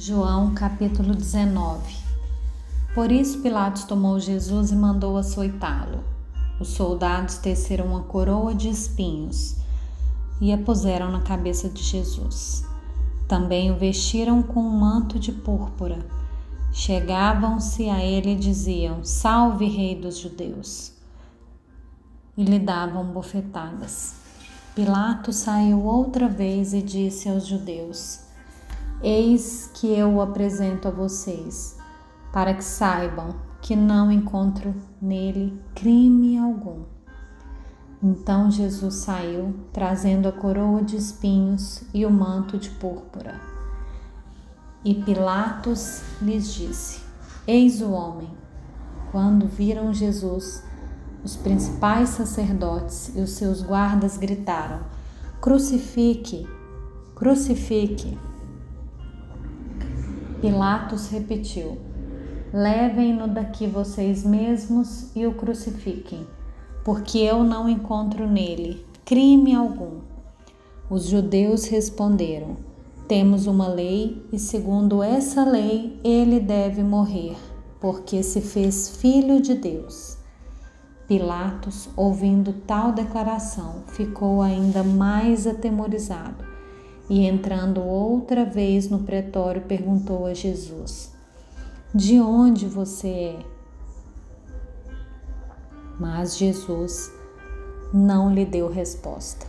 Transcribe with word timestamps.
João 0.00 0.54
capítulo 0.54 1.12
19 1.12 1.96
Por 2.94 3.10
isso 3.10 3.42
Pilatos 3.42 3.82
tomou 3.82 4.20
Jesus 4.20 4.70
e 4.70 4.76
mandou 4.76 5.16
açoitá-lo. 5.16 6.04
Os 6.60 6.68
soldados 6.68 7.38
teceram 7.38 7.86
uma 7.86 8.04
coroa 8.04 8.54
de 8.54 8.68
espinhos 8.68 9.56
e 10.40 10.52
a 10.52 10.58
puseram 10.58 11.10
na 11.10 11.22
cabeça 11.22 11.68
de 11.68 11.82
Jesus. 11.82 12.64
Também 13.26 13.72
o 13.72 13.76
vestiram 13.76 14.40
com 14.40 14.60
um 14.60 14.70
manto 14.70 15.18
de 15.18 15.32
púrpura. 15.32 15.98
Chegavam-se 16.72 17.88
a 17.88 18.00
ele 18.00 18.34
e 18.34 18.38
diziam: 18.38 19.02
Salve, 19.02 19.66
Rei 19.66 20.00
dos 20.00 20.18
Judeus! 20.18 20.92
E 22.36 22.44
lhe 22.44 22.60
davam 22.60 23.04
bofetadas. 23.04 24.14
Pilatos 24.76 25.34
saiu 25.34 25.82
outra 25.82 26.28
vez 26.28 26.72
e 26.72 26.80
disse 26.80 27.28
aos 27.28 27.44
judeus: 27.48 28.27
Eis 29.02 29.70
que 29.74 29.86
eu 29.86 30.14
o 30.14 30.20
apresento 30.20 30.88
a 30.88 30.90
vocês, 30.90 31.78
para 32.32 32.52
que 32.52 32.64
saibam 32.64 33.36
que 33.60 33.76
não 33.76 34.10
encontro 34.10 34.74
nele 35.00 35.56
crime 35.74 36.36
algum. 36.36 36.82
Então 38.02 38.50
Jesus 38.50 38.94
saiu, 38.96 39.54
trazendo 39.72 40.28
a 40.28 40.32
coroa 40.32 40.82
de 40.82 40.96
espinhos 40.96 41.82
e 41.94 42.04
o 42.04 42.10
manto 42.10 42.58
de 42.58 42.70
púrpura. 42.70 43.40
E 44.84 44.94
Pilatos 44.94 46.02
lhes 46.20 46.52
disse: 46.52 47.00
Eis 47.46 47.80
o 47.80 47.90
homem. 47.90 48.30
Quando 49.12 49.46
viram 49.46 49.92
Jesus, 49.92 50.62
os 51.24 51.36
principais 51.36 52.10
sacerdotes 52.10 53.12
e 53.16 53.20
os 53.20 53.30
seus 53.30 53.62
guardas 53.62 54.16
gritaram: 54.16 54.80
Crucifique, 55.40 56.48
crucifique. 57.14 58.18
Pilatos 60.40 61.08
repetiu: 61.08 61.78
Levem-no 62.52 63.26
daqui 63.26 63.66
vocês 63.66 64.24
mesmos 64.24 65.10
e 65.16 65.26
o 65.26 65.34
crucifiquem, 65.34 66.24
porque 66.84 67.18
eu 67.18 67.42
não 67.42 67.68
encontro 67.68 68.24
nele 68.24 68.86
crime 69.04 69.52
algum. 69.52 69.98
Os 70.88 71.06
judeus 71.06 71.64
responderam: 71.64 72.56
Temos 73.08 73.48
uma 73.48 73.66
lei 73.66 74.24
e, 74.32 74.38
segundo 74.38 75.02
essa 75.02 75.44
lei, 75.44 75.98
ele 76.04 76.38
deve 76.38 76.84
morrer, 76.84 77.36
porque 77.80 78.22
se 78.22 78.40
fez 78.40 78.96
filho 78.96 79.42
de 79.42 79.54
Deus. 79.54 80.18
Pilatos, 81.08 81.88
ouvindo 81.96 82.52
tal 82.64 82.92
declaração, 82.92 83.82
ficou 83.88 84.40
ainda 84.40 84.84
mais 84.84 85.48
atemorizado 85.48 86.47
e 87.08 87.26
entrando 87.26 87.80
outra 87.80 88.44
vez 88.44 88.88
no 88.88 89.00
pretório, 89.00 89.62
perguntou 89.62 90.26
a 90.26 90.34
Jesus: 90.34 91.12
De 91.94 92.20
onde 92.20 92.66
você 92.66 93.08
é? 93.08 93.38
Mas 95.98 96.36
Jesus 96.36 97.10
não 97.92 98.32
lhe 98.32 98.44
deu 98.44 98.68
resposta. 98.68 99.46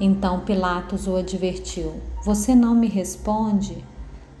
Então 0.00 0.40
Pilatos 0.40 1.06
o 1.06 1.16
advertiu: 1.16 2.00
Você 2.24 2.54
não 2.54 2.74
me 2.74 2.88
responde? 2.88 3.84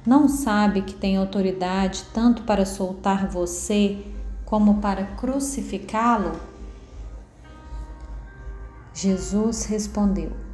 Não 0.06 0.26
sabe 0.28 0.82
que 0.82 0.94
tem 0.94 1.16
autoridade 1.16 2.04
tanto 2.14 2.44
para 2.44 2.64
soltar 2.64 3.28
você 3.28 4.06
como 4.44 4.80
para 4.80 5.04
crucificá-lo? 5.04 6.32
Jesus 8.94 9.66
respondeu: 9.66 10.47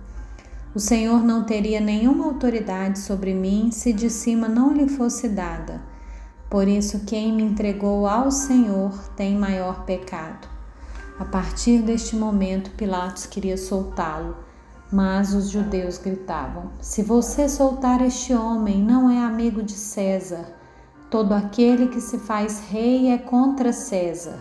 o 0.75 0.80
Senhor 0.80 1.22
não 1.22 1.44
teria 1.44 1.80
nenhuma 1.80 2.25
autoridade 2.25 2.98
sobre 2.98 3.33
mim 3.33 3.70
se 3.70 3.92
de 3.92 4.11
cima 4.11 4.48
não 4.48 4.72
lhe 4.72 4.89
fosse 4.89 5.28
dada. 5.28 5.81
Por 6.50 6.66
isso, 6.66 7.05
quem 7.06 7.33
me 7.33 7.44
entregou 7.44 8.08
ao 8.08 8.28
Senhor 8.33 8.91
tem 9.16 9.36
maior 9.36 9.84
pecado. 9.84 10.48
A 11.16 11.25
partir 11.25 11.81
deste 11.81 12.16
momento, 12.16 12.72
Pilatos 12.72 13.25
queria 13.25 13.56
soltá-lo, 13.56 14.37
mas 14.91 15.32
os 15.32 15.49
judeus 15.49 15.97
gritavam: 15.97 16.72
Se 16.81 17.04
você 17.04 17.49
soltar 17.49 18.03
este 18.03 18.34
homem, 18.34 18.82
não 18.82 19.09
é 19.09 19.25
amigo 19.25 19.62
de 19.62 19.75
César. 19.75 20.44
Todo 21.09 21.34
aquele 21.34 21.87
que 21.87 22.00
se 22.00 22.19
faz 22.19 22.65
rei 22.69 23.12
é 23.12 23.19
contra 23.19 23.72
César. 23.72 24.41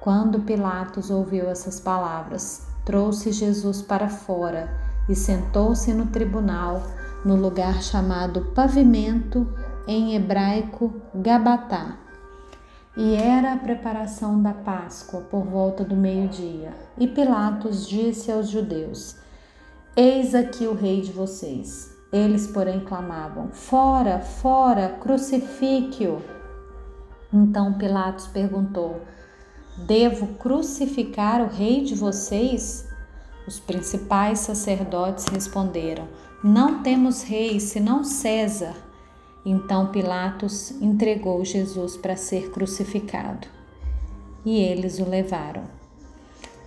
Quando 0.00 0.40
Pilatos 0.40 1.08
ouviu 1.08 1.48
essas 1.48 1.78
palavras, 1.78 2.66
trouxe 2.84 3.30
Jesus 3.30 3.80
para 3.80 4.08
fora 4.08 4.85
e 5.08 5.14
sentou-se 5.14 5.92
no 5.92 6.06
tribunal, 6.06 6.82
no 7.24 7.36
lugar 7.36 7.82
chamado 7.82 8.52
Pavimento, 8.54 9.46
em 9.86 10.14
hebraico 10.14 11.00
Gabatá. 11.14 11.98
E 12.96 13.14
era 13.14 13.52
a 13.52 13.56
preparação 13.58 14.40
da 14.42 14.52
Páscoa 14.52 15.20
por 15.20 15.44
volta 15.44 15.84
do 15.84 15.94
meio-dia. 15.94 16.72
E 16.98 17.06
Pilatos 17.06 17.86
disse 17.86 18.32
aos 18.32 18.48
judeus: 18.48 19.16
Eis 19.94 20.34
aqui 20.34 20.66
o 20.66 20.74
rei 20.74 21.02
de 21.02 21.12
vocês. 21.12 21.94
Eles, 22.10 22.46
porém, 22.46 22.80
clamavam: 22.80 23.48
Fora, 23.50 24.20
fora, 24.20 24.96
crucifique-o. 25.00 26.22
Então 27.32 27.74
Pilatos 27.74 28.28
perguntou: 28.28 29.02
Devo 29.86 30.28
crucificar 30.38 31.42
o 31.42 31.48
rei 31.48 31.84
de 31.84 31.94
vocês? 31.94 32.88
Os 33.46 33.60
principais 33.60 34.40
sacerdotes 34.40 35.26
responderam: 35.26 36.08
Não 36.42 36.82
temos 36.82 37.22
rei 37.22 37.60
senão 37.60 38.02
César. 38.02 38.74
Então 39.44 39.86
Pilatos 39.92 40.72
entregou 40.82 41.44
Jesus 41.44 41.96
para 41.96 42.16
ser 42.16 42.50
crucificado. 42.50 43.46
E 44.44 44.58
eles 44.58 44.98
o 44.98 45.08
levaram. 45.08 45.62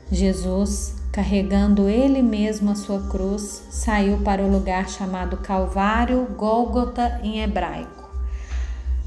Jesus, 0.09 0.95
carregando 1.11 1.89
ele 1.89 2.21
mesmo 2.21 2.71
a 2.71 2.75
sua 2.75 3.01
cruz, 3.09 3.67
saiu 3.69 4.19
para 4.19 4.41
o 4.41 4.49
lugar 4.49 4.89
chamado 4.89 5.37
Calvário, 5.37 6.25
Gólgota 6.37 7.19
em 7.21 7.41
hebraico. 7.41 8.09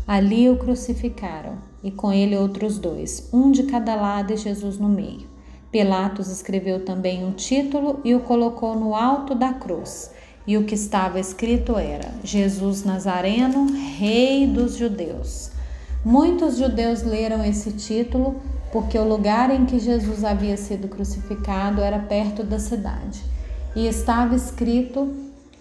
Ali 0.06 0.48
o 0.50 0.58
crucificaram, 0.58 1.56
e 1.82 1.90
com 1.90 2.12
ele 2.12 2.36
outros 2.36 2.78
dois, 2.78 3.28
um 3.32 3.50
de 3.50 3.64
cada 3.64 3.94
lado 3.94 4.32
e 4.32 4.36
Jesus 4.36 4.78
no 4.78 4.88
meio. 4.88 5.31
Pilatos 5.72 6.28
escreveu 6.28 6.84
também 6.84 7.24
um 7.24 7.32
título 7.32 7.98
e 8.04 8.14
o 8.14 8.20
colocou 8.20 8.78
no 8.78 8.94
alto 8.94 9.34
da 9.34 9.54
cruz. 9.54 10.10
E 10.46 10.58
o 10.58 10.64
que 10.64 10.74
estava 10.74 11.18
escrito 11.18 11.78
era: 11.78 12.12
Jesus 12.22 12.84
Nazareno, 12.84 13.72
Rei 13.96 14.46
dos 14.46 14.76
Judeus. 14.76 15.50
Muitos 16.04 16.58
judeus 16.58 17.02
leram 17.02 17.42
esse 17.42 17.72
título 17.72 18.42
porque 18.70 18.98
o 18.98 19.08
lugar 19.08 19.50
em 19.50 19.64
que 19.64 19.78
Jesus 19.78 20.24
havia 20.24 20.58
sido 20.58 20.88
crucificado 20.88 21.80
era 21.80 21.98
perto 22.00 22.42
da 22.42 22.58
cidade 22.58 23.22
e 23.74 23.86
estava 23.86 24.34
escrito 24.34 25.14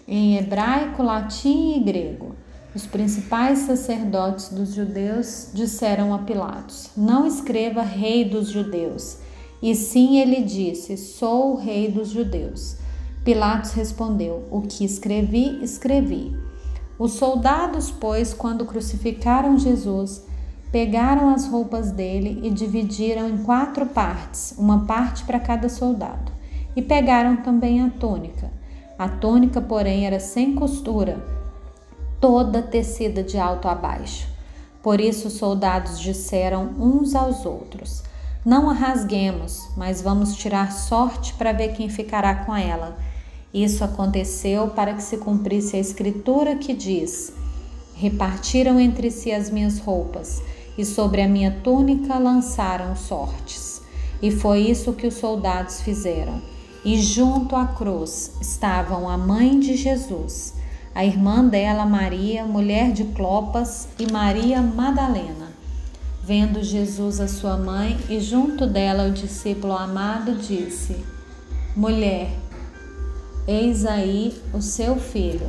em 0.06 0.36
hebraico, 0.36 1.02
latim 1.02 1.76
e 1.76 1.80
grego. 1.80 2.34
Os 2.74 2.84
principais 2.86 3.60
sacerdotes 3.60 4.50
dos 4.50 4.74
judeus 4.74 5.48
disseram 5.54 6.12
a 6.12 6.18
Pilatos: 6.18 6.90
Não 6.94 7.26
escreva 7.26 7.82
Rei 7.82 8.26
dos 8.26 8.50
Judeus 8.50 9.22
e 9.62 9.76
sim 9.76 10.18
ele 10.18 10.42
disse: 10.42 10.96
Sou 10.96 11.52
o 11.52 11.56
rei 11.56 11.88
dos 11.88 12.08
judeus. 12.08 12.76
Pilatos 13.24 13.72
respondeu: 13.72 14.42
O 14.50 14.62
que 14.62 14.84
escrevi, 14.84 15.62
escrevi. 15.62 16.36
Os 16.98 17.12
soldados, 17.12 17.90
pois, 17.90 18.34
quando 18.34 18.66
crucificaram 18.66 19.56
Jesus, 19.56 20.24
pegaram 20.72 21.28
as 21.28 21.46
roupas 21.46 21.92
dele 21.92 22.40
e 22.42 22.50
dividiram 22.50 23.28
em 23.28 23.38
quatro 23.38 23.86
partes, 23.86 24.54
uma 24.58 24.84
parte 24.84 25.24
para 25.24 25.38
cada 25.38 25.68
soldado. 25.68 26.32
E 26.74 26.82
pegaram 26.82 27.36
também 27.36 27.82
a 27.82 27.90
túnica. 27.90 28.50
A 28.98 29.08
túnica, 29.08 29.60
porém, 29.60 30.06
era 30.06 30.18
sem 30.18 30.54
costura, 30.54 31.24
toda 32.20 32.62
tecida 32.62 33.22
de 33.22 33.38
alto 33.38 33.68
a 33.68 33.74
baixo. 33.74 34.28
Por 34.82 35.00
isso 35.00 35.28
os 35.28 35.34
soldados 35.34 36.00
disseram 36.00 36.70
uns 36.78 37.14
aos 37.14 37.46
outros: 37.46 38.02
não 38.44 38.68
a 38.68 38.72
rasguemos, 38.72 39.68
mas 39.76 40.02
vamos 40.02 40.34
tirar 40.34 40.72
sorte 40.72 41.32
para 41.34 41.52
ver 41.52 41.74
quem 41.74 41.88
ficará 41.88 42.34
com 42.44 42.54
ela. 42.56 42.98
Isso 43.54 43.84
aconteceu 43.84 44.68
para 44.68 44.94
que 44.94 45.02
se 45.02 45.18
cumprisse 45.18 45.76
a 45.76 45.80
escritura 45.80 46.56
que 46.56 46.74
diz: 46.74 47.32
Repartiram 47.94 48.80
entre 48.80 49.10
si 49.10 49.30
as 49.30 49.48
minhas 49.48 49.78
roupas, 49.78 50.42
e 50.76 50.84
sobre 50.84 51.22
a 51.22 51.28
minha 51.28 51.60
túnica 51.62 52.18
lançaram 52.18 52.96
sortes. 52.96 53.80
E 54.20 54.30
foi 54.30 54.60
isso 54.60 54.92
que 54.92 55.06
os 55.06 55.14
soldados 55.14 55.80
fizeram. 55.82 56.40
E 56.84 57.00
junto 57.00 57.54
à 57.54 57.66
cruz 57.66 58.32
estavam 58.40 59.08
a 59.08 59.16
mãe 59.16 59.60
de 59.60 59.76
Jesus, 59.76 60.54
a 60.92 61.04
irmã 61.04 61.44
dela, 61.44 61.86
Maria, 61.86 62.44
mulher 62.44 62.90
de 62.90 63.04
Clopas, 63.04 63.86
e 63.98 64.10
Maria 64.10 64.60
Madalena. 64.60 65.41
Vendo 66.24 66.62
Jesus 66.62 67.18
a 67.18 67.26
sua 67.26 67.56
mãe 67.56 67.98
e 68.08 68.20
junto 68.20 68.64
dela 68.64 69.08
o 69.08 69.12
discípulo 69.12 69.72
amado, 69.72 70.36
disse: 70.36 71.04
Mulher, 71.74 72.30
eis 73.44 73.84
aí 73.84 74.40
o 74.54 74.62
seu 74.62 74.94
filho. 74.96 75.48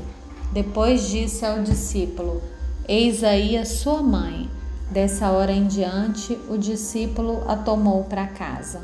Depois 0.51 1.07
disse 1.09 1.45
ao 1.45 1.61
discípulo: 1.61 2.41
Eis 2.87 3.23
aí 3.23 3.55
a 3.55 3.65
sua 3.65 4.01
mãe. 4.01 4.49
Dessa 4.89 5.29
hora 5.29 5.51
em 5.51 5.67
diante, 5.67 6.37
o 6.49 6.57
discípulo 6.57 7.43
a 7.47 7.55
tomou 7.55 8.03
para 8.05 8.27
casa. 8.27 8.81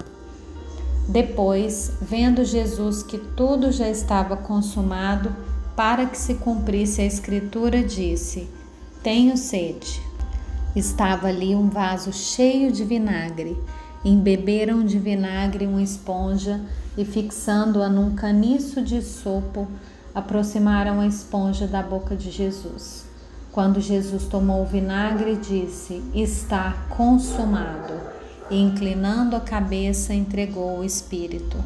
Depois, 1.08 1.94
vendo 2.00 2.46
Jesus 2.46 3.02
que 3.02 3.18
tudo 3.18 3.72
já 3.72 3.90
estava 3.90 4.38
consumado, 4.38 5.36
para 5.76 6.06
que 6.06 6.18
se 6.18 6.36
cumprisse 6.36 7.02
a 7.02 7.06
Escritura, 7.06 7.84
disse: 7.84 8.48
Tenho 9.02 9.36
sede. 9.36 10.09
Estava 10.76 11.28
ali 11.28 11.56
um 11.56 11.70
vaso 11.70 12.14
cheio 12.14 12.72
de 12.72 12.84
vinagre. 12.84 13.58
Embeberam 14.06 14.84
de 14.84 15.00
vinagre 15.00 15.66
uma 15.66 15.82
esponja 15.82 16.62
e, 16.98 17.04
fixando-a 17.04 17.90
num 17.90 18.14
caniço 18.14 18.82
de 18.82 19.02
sopo, 19.02 19.68
aproximaram 20.14 21.00
a 21.00 21.08
esponja 21.08 21.68
da 21.68 21.82
boca 21.82 22.16
de 22.16 22.30
Jesus. 22.30 23.06
Quando 23.52 23.82
Jesus 23.82 24.26
tomou 24.26 24.62
o 24.62 24.66
vinagre, 24.66 25.36
disse: 25.36 26.04
Está 26.14 26.86
consumado. 26.90 27.94
E, 28.50 28.60
inclinando 28.60 29.36
a 29.36 29.40
cabeça, 29.40 30.14
entregou 30.14 30.80
o 30.80 30.84
Espírito. 30.84 31.58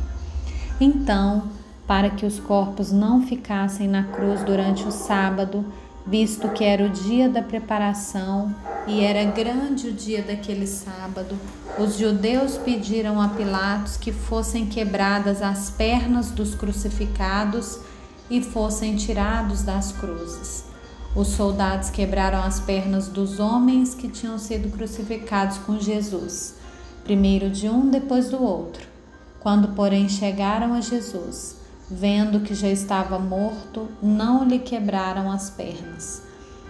Então, 0.79 1.44
para 1.85 2.09
que 2.09 2.25
os 2.25 2.39
corpos 2.39 2.91
não 2.91 3.21
ficassem 3.21 3.88
na 3.88 4.03
cruz 4.03 4.44
durante 4.44 4.83
o 4.88 4.91
sábado, 4.91 5.65
visto 6.05 6.50
que 6.50 6.63
era 6.63 6.85
o 6.85 6.89
dia 6.89 7.29
da 7.29 7.41
preparação 7.41 8.53
e 8.85 9.01
era 9.01 9.23
grande 9.23 9.88
o 9.88 9.94
dia 9.94 10.21
daquele 10.21 10.67
sábado, 10.67 11.38
os 11.79 11.97
judeus 11.97 12.57
pediram 12.57 13.21
a 13.21 13.29
Pilatos 13.29 13.97
que 13.97 14.11
fossem 14.11 14.65
quebradas 14.65 15.41
as 15.41 15.69
pernas 15.69 16.29
dos 16.31 16.53
crucificados 16.53 17.79
e 18.29 18.41
fossem 18.41 18.95
tirados 18.95 19.63
das 19.63 19.91
cruzes. 19.94 20.65
Os 21.15 21.27
soldados 21.27 21.89
quebraram 21.89 22.39
as 22.39 22.59
pernas 22.59 23.07
dos 23.07 23.39
homens 23.39 23.94
que 23.94 24.09
tinham 24.09 24.38
sido 24.38 24.69
crucificados 24.69 25.59
com 25.59 25.79
Jesus, 25.79 26.56
primeiro 27.03 27.49
de 27.49 27.69
um, 27.69 27.89
depois 27.89 28.29
do 28.29 28.41
outro. 28.41 28.88
Quando, 29.39 29.69
porém, 29.69 30.09
chegaram 30.09 30.73
a 30.73 30.81
Jesus, 30.81 31.57
vendo 31.94 32.40
que 32.40 32.56
já 32.56 32.68
estava 32.68 33.19
morto, 33.19 33.88
não 34.01 34.44
lhe 34.44 34.57
quebraram 34.57 35.31
as 35.31 35.50
pernas. 35.51 36.24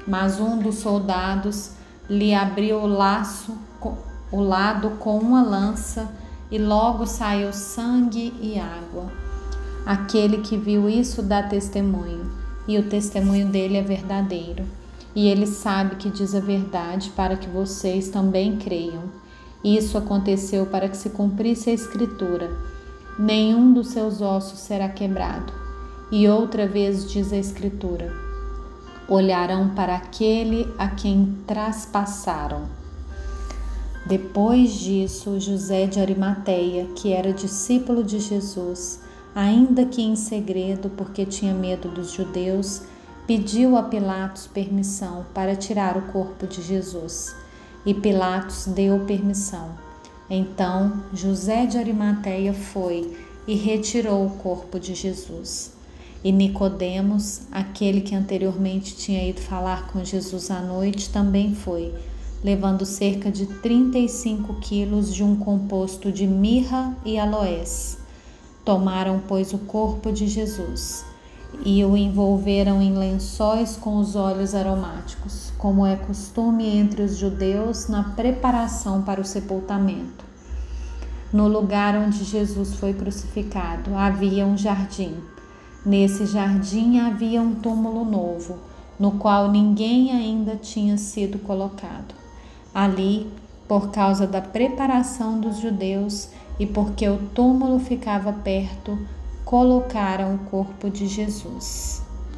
Mas 0.06 0.40
um 0.40 0.60
dos 0.60 0.76
soldados 0.76 1.72
lhe 2.10 2.34
abriu 2.34 2.80
o 2.80 2.88
laço, 2.88 3.58
o 4.32 4.42
lado 4.42 4.92
com 5.00 5.18
uma 5.18 5.42
lança, 5.42 6.12
e 6.52 6.58
logo 6.58 7.06
saiu 7.06 7.54
sangue 7.54 8.34
e 8.42 8.60
água. 8.60 9.12
Aquele 9.86 10.40
que 10.40 10.58
viu 10.58 10.90
isso 10.90 11.22
dá 11.22 11.42
testemunho, 11.44 12.30
e 12.68 12.78
o 12.78 12.90
testemunho 12.90 13.48
dele 13.48 13.78
é 13.78 13.82
verdadeiro. 13.82 14.66
E 15.16 15.28
ele 15.28 15.48
sabe 15.48 15.96
que 15.96 16.10
diz 16.10 16.36
a 16.36 16.40
verdade 16.40 17.12
para 17.12 17.38
que 17.38 17.48
vocês 17.48 18.10
também 18.10 18.58
creiam. 18.58 19.04
Isso 19.64 19.98
aconteceu 19.98 20.66
para 20.66 20.90
que 20.90 20.98
se 20.98 21.12
cumprisse 21.12 21.70
a 21.70 21.74
Escritura: 21.74 22.52
nenhum 23.18 23.74
dos 23.74 23.88
seus 23.90 24.22
ossos 24.22 24.60
será 24.60 24.90
quebrado. 24.90 25.54
E 26.12 26.28
outra 26.28 26.68
vez 26.68 27.10
diz 27.12 27.34
a 27.34 27.38
Escritura: 27.38 28.14
olharão 29.08 29.70
para 29.70 29.96
aquele 29.96 30.72
a 30.78 30.88
quem 30.88 31.38
traspassaram. 31.48 32.64
Depois 34.06 34.74
disso, 34.74 35.40
José 35.40 35.86
de 35.86 36.00
Arimateia, 36.00 36.88
que 36.96 37.14
era 37.14 37.32
discípulo 37.32 38.04
de 38.04 38.20
Jesus, 38.20 39.00
ainda 39.34 39.86
que 39.86 40.02
em 40.02 40.16
segredo, 40.16 40.90
porque 40.90 41.26
tinha 41.26 41.54
medo 41.54 41.88
dos 41.88 42.12
judeus, 42.12 42.82
pediu 43.26 43.78
a 43.78 43.84
Pilatos 43.84 44.46
permissão 44.48 45.26
para 45.34 45.56
tirar 45.56 45.96
o 45.98 46.02
corpo 46.12 46.46
de 46.46 46.62
Jesus. 46.62 47.34
E 47.86 47.94
Pilatos 47.94 48.66
deu 48.66 49.00
permissão. 49.06 49.70
Então 50.36 51.04
José 51.14 51.68
de 51.68 51.78
Arimateia 51.78 52.56
foi 52.56 53.16
e 53.48 53.54
retirou 53.54 54.26
o 54.26 54.32
corpo 54.32 54.80
de 54.80 54.96
Jesus. 54.96 55.74
E 56.24 56.32
Nicodemos, 56.32 57.42
aquele 57.52 58.02
que 58.02 58.16
anteriormente 58.16 58.96
tinha 58.96 59.30
ido 59.30 59.40
falar 59.40 59.92
com 59.92 60.04
Jesus 60.04 60.50
à 60.50 60.60
noite, 60.60 61.12
também 61.12 61.54
foi, 61.54 61.94
levando 62.44 62.84
cerca 62.84 63.30
de 63.30 63.46
35 63.46 64.56
quilos 64.56 65.14
de 65.14 65.24
um 65.24 65.36
composto 65.36 66.12
de 66.12 66.26
mirra 66.26 66.98
e 67.06 67.20
aloés. 67.20 68.00
Tomaram, 68.66 69.22
pois, 69.28 69.54
o 69.54 69.60
corpo 69.60 70.12
de 70.12 70.28
Jesus 70.28 71.13
e 71.66 71.84
o 71.86 71.96
envolveram 71.96 72.82
em 72.82 72.94
lençóis 72.94 73.78
com 73.78 73.98
os 73.98 74.16
óleos 74.16 74.56
aromáticos, 74.56 75.52
como 75.58 75.86
é 75.86 75.96
costume 75.96 76.68
entre 76.68 77.04
os 77.04 77.18
judeus 77.18 77.88
na 77.88 78.04
preparação 78.04 79.02
para 79.02 79.22
o 79.22 79.26
sepultamento. 79.26 80.26
No 81.32 81.48
lugar 81.48 81.96
onde 81.96 82.24
Jesus 82.24 82.76
foi 82.76 82.94
crucificado 82.94 83.96
havia 83.96 84.46
um 84.46 84.58
jardim. 84.58 85.16
Nesse 85.86 86.26
jardim 86.26 87.00
havia 87.00 87.42
um 87.42 87.56
túmulo 87.56 88.06
novo, 88.06 88.58
no 89.00 89.14
qual 89.14 89.52
ninguém 89.52 90.12
ainda 90.12 90.56
tinha 90.56 90.98
sido 90.98 91.40
colocado. 91.40 92.14
Ali, 92.74 93.32
por 93.68 93.90
causa 93.90 94.28
da 94.28 94.42
preparação 94.42 95.40
dos 95.40 95.58
judeus, 95.58 96.30
e 96.60 96.66
porque 96.66 97.08
o 97.08 97.18
túmulo 97.34 97.80
ficava 97.80 98.32
perto, 98.32 98.98
colocaram 99.54 100.34
o 100.34 100.40
corpo 100.50 100.90
de 100.90 101.06
Jesus. 101.06 102.02